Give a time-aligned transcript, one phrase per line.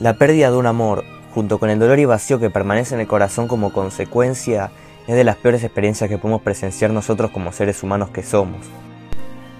[0.00, 1.04] La pérdida de un amor,
[1.34, 4.70] junto con el dolor y vacío que permanece en el corazón como consecuencia,
[5.06, 8.66] es de las peores experiencias que podemos presenciar nosotros como seres humanos que somos.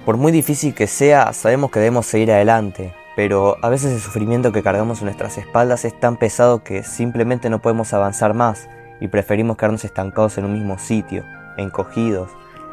[0.07, 4.51] Por muy difícil que sea, sabemos que debemos seguir adelante, pero a veces el sufrimiento
[4.51, 8.67] que cargamos en nuestras espaldas es tan pesado que simplemente no podemos avanzar más
[8.99, 11.23] y preferimos quedarnos estancados en un mismo sitio,
[11.59, 12.31] encogidos,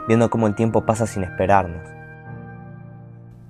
[0.07, 1.85] viendo cómo el tiempo pasa sin esperarnos.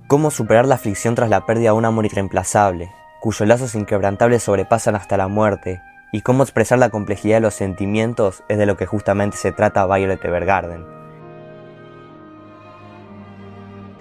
[0.08, 2.89] Cómo superar la aflicción tras la pérdida de un amor irreemplazable,
[3.20, 5.81] cuyos lazos inquebrantables sobrepasan hasta la muerte,
[6.12, 9.85] y cómo expresar la complejidad de los sentimientos es de lo que justamente se trata
[9.85, 10.85] Violet Evergarden.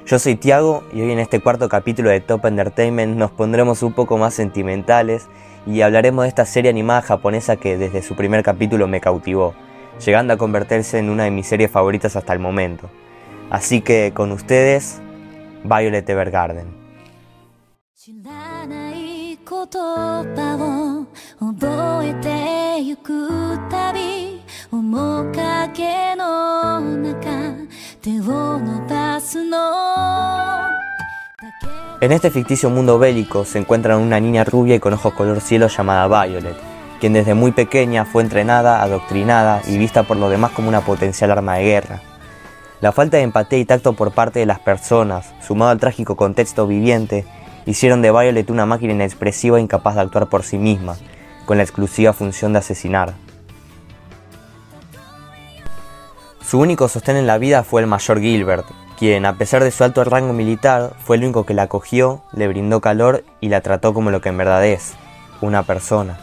[0.06, 3.92] Yo soy Tiago y hoy en este cuarto capítulo de Top Entertainment nos pondremos un
[3.92, 5.26] poco más sentimentales
[5.66, 9.54] y hablaremos de esta serie animada japonesa que desde su primer capítulo me cautivó,
[10.04, 12.88] llegando a convertirse en una de mis series favoritas hasta el momento.
[13.50, 15.00] Así que con ustedes,
[15.64, 16.85] Violet Evergarden.
[19.65, 19.67] 言
[20.35, 21.05] 葉
[21.39, 23.27] を覚えてゆく
[23.69, 27.67] たび面影の中
[28.01, 29.57] 手を伸ばすの
[32.01, 35.67] En este ficticio mundo bélico se encuentra una niña rubia y con ojos color cielo
[35.67, 36.55] llamada Violet,
[36.99, 41.31] quien desde muy pequeña fue entrenada, adoctrinada y vista por lo demás como una potencial
[41.31, 42.01] arma de guerra.
[42.79, 46.65] La falta de empatía y tacto por parte de las personas, sumado al trágico contexto
[46.65, 47.25] viviente,
[47.66, 50.96] hicieron de Violet una máquina inexpresiva incapaz de actuar por sí misma,
[51.44, 53.14] con la exclusiva función de asesinar.
[56.42, 59.84] Su único sostén en la vida fue el mayor Gilbert, quien, a pesar de su
[59.84, 63.92] alto rango militar, fue el único que la acogió, le brindó calor y la trató
[63.92, 64.94] como lo que en verdad es,
[65.40, 66.18] una persona.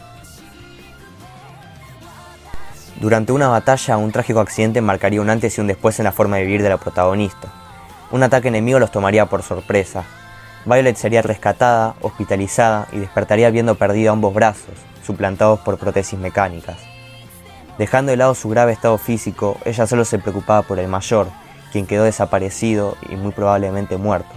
[3.00, 6.36] Durante una batalla, un trágico accidente marcaría un antes y un después en la forma
[6.36, 7.52] de vivir de la protagonista.
[8.10, 10.04] Un ataque enemigo los tomaría por sorpresa,
[10.66, 16.78] Violet sería rescatada, hospitalizada y despertaría viendo perdido ambos brazos, suplantados por prótesis mecánicas.
[17.76, 21.26] Dejando de lado su grave estado físico, ella solo se preocupaba por el mayor,
[21.70, 24.30] quien quedó desaparecido y muy probablemente muerto.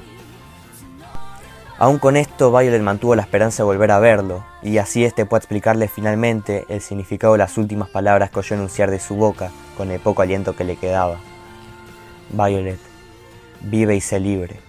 [1.79, 5.39] Aún con esto, Violet mantuvo la esperanza de volver a verlo, y así este puede
[5.39, 9.91] explicarle finalmente el significado de las últimas palabras que oyó enunciar de su boca con
[9.91, 11.19] el poco aliento que le quedaba.
[12.31, 12.79] Violet,
[13.61, 14.66] vive y sé libre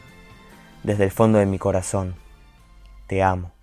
[0.83, 2.15] desde el fondo de mi corazón.
[3.07, 3.58] Te amo.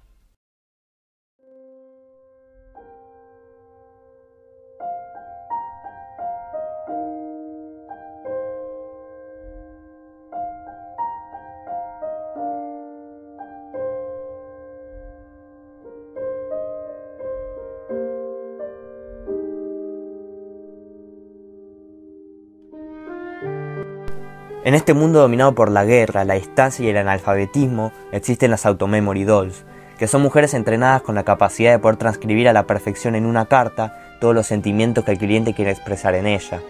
[24.66, 29.24] En este mundo dominado por la guerra, la distancia y el analfabetismo, existen las Automemory
[29.24, 29.64] Dolls,
[30.00, 33.46] que son mujeres entrenadas con la capacidad de poder transcribir a la perfección en una
[33.46, 36.62] carta todos los sentimientos que el cliente quiere expresar en ella.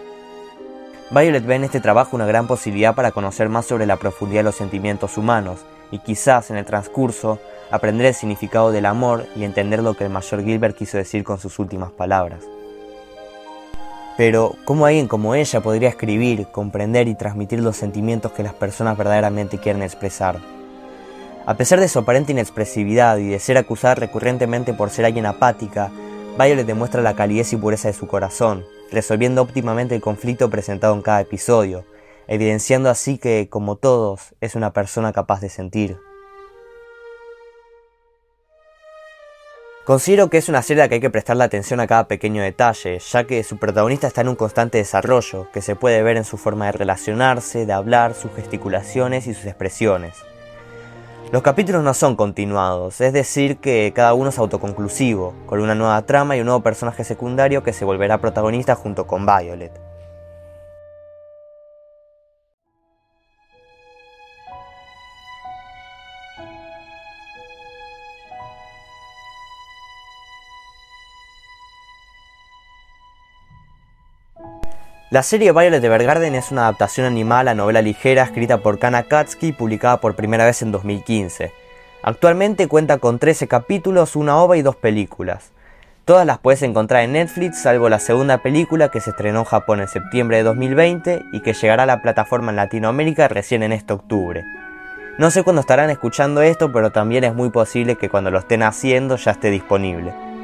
[1.10, 4.50] Violet ve en este trabajo una gran posibilidad para conocer más sobre la profundidad de
[4.50, 7.40] los sentimientos humanos y quizás en el transcurso
[7.72, 11.40] aprender el significado del amor y entender lo que el mayor Gilbert quiso decir con
[11.40, 12.44] sus últimas palabras.
[14.18, 18.98] Pero, ¿cómo alguien como ella podría escribir, comprender y transmitir los sentimientos que las personas
[18.98, 20.40] verdaderamente quieren expresar?
[21.46, 25.92] A pesar de su aparente inexpresividad y de ser acusada recurrentemente por ser alguien apática,
[26.40, 31.02] Violet demuestra la calidez y pureza de su corazón, resolviendo óptimamente el conflicto presentado en
[31.02, 31.84] cada episodio,
[32.28, 35.98] evidenciando así que, como todos, es una persona capaz de sentir.
[39.86, 43.26] Considero que es una serie que hay que prestarle atención a cada pequeño detalle, ya
[43.26, 46.66] que su protagonista está en un constante desarrollo, que se puede ver en su forma
[46.66, 50.16] de relacionarse, de hablar, sus gesticulaciones y sus expresiones.
[51.32, 56.02] Los capítulos no son continuados, es decir, que cada uno es autoconclusivo, con una nueva
[56.02, 59.95] trama y un nuevo personaje secundario que se volverá protagonista junto con Violet.
[75.16, 79.04] La serie Violet Evergarden es una adaptación animada a la novela ligera escrita por Kana
[79.04, 81.54] Katsuki y publicada por primera vez en 2015.
[82.04, 85.54] Actualmente cuenta con 13 capítulos, una ova y dos películas.
[86.04, 89.80] Todas las puedes encontrar en Netflix, salvo la segunda película que se estrenó en Japón
[89.80, 93.94] en septiembre de 2020 y que llegará a la plataforma en Latinoamérica recién en este
[93.94, 94.44] octubre.
[95.18, 98.64] No sé cuándo estarán escuchando esto, pero también es muy posible que cuando lo estén
[98.64, 100.35] haciendo ya esté disponible.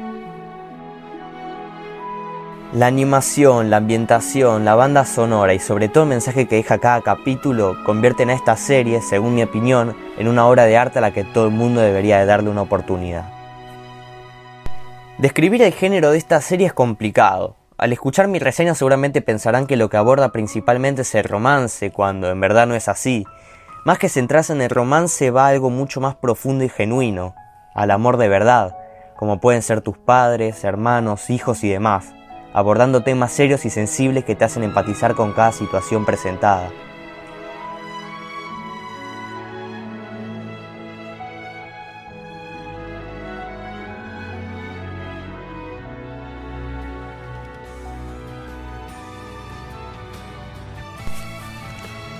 [2.72, 7.02] La animación, la ambientación, la banda sonora y sobre todo el mensaje que deja cada
[7.02, 11.12] capítulo convierten a esta serie, según mi opinión, en una obra de arte a la
[11.12, 13.30] que todo el mundo debería de darle una oportunidad.
[15.18, 17.56] Describir el género de esta serie es complicado.
[17.76, 22.30] Al escuchar mi reseña seguramente pensarán que lo que aborda principalmente es el romance, cuando
[22.30, 23.26] en verdad no es así.
[23.84, 27.34] Más que centrarse en el romance va algo mucho más profundo y genuino,
[27.74, 28.78] al amor de verdad,
[29.14, 32.14] como pueden ser tus padres, hermanos, hijos y demás,
[32.52, 36.70] abordando temas serios y sensibles que te hacen empatizar con cada situación presentada.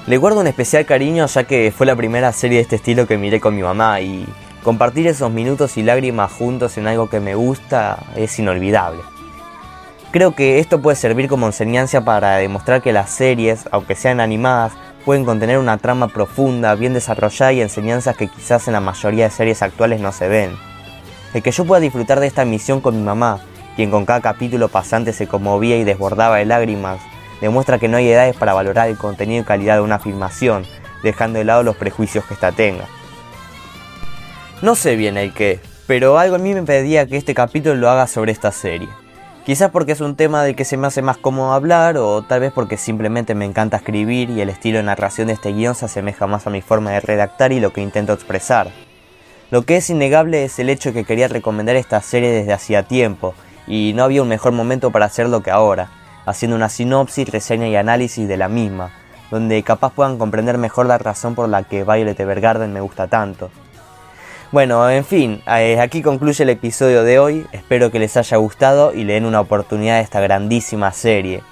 [0.06, 3.17] Le guardo un especial cariño ya que fue la primera serie de este estilo que
[3.19, 4.26] miré con mi mamá y
[4.64, 9.12] compartir esos minutos y lágrimas juntos en algo que me gusta es inolvidable.
[10.12, 14.75] Creo que esto puede servir como enseñanza para demostrar que las series, aunque sean animadas,
[15.06, 19.31] pueden contener una trama profunda, bien desarrollada y enseñanzas que quizás en la mayoría de
[19.31, 20.55] series actuales no se ven.
[21.32, 23.41] El que yo pueda disfrutar de esta misión con mi mamá,
[23.75, 27.00] quien con cada capítulo pasante se conmovía y desbordaba de lágrimas,
[27.41, 30.67] demuestra que no hay edades para valorar el contenido y calidad de una afirmación,
[31.03, 32.85] dejando de lado los prejuicios que ésta tenga.
[34.61, 37.88] No sé bien el qué, pero algo en mí me pedía que este capítulo lo
[37.88, 38.91] haga sobre esta serie.
[39.44, 42.40] Quizás porque es un tema del que se me hace más cómodo hablar, o tal
[42.40, 45.86] vez porque simplemente me encanta escribir y el estilo de narración de este guion se
[45.86, 48.70] asemeja más a mi forma de redactar y lo que intento expresar.
[49.50, 53.34] Lo que es innegable es el hecho que quería recomendar esta serie desde hacía tiempo,
[53.66, 55.90] y no había un mejor momento para hacerlo que ahora
[56.24, 58.90] haciendo una sinopsis, reseña y análisis de la misma,
[59.30, 63.50] donde capaz puedan comprender mejor la razón por la que Violet Evergarden me gusta tanto.
[64.52, 68.93] Bueno, en fin, eh, aquí concluye el episodio de hoy, espero que les haya gustado
[68.93, 71.43] y le den una oportunidad a esta grandísima serie.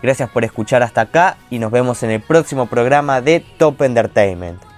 [0.00, 4.73] Gracias por escuchar hasta acá y nos vemos en el próximo programa de Top Entertainment.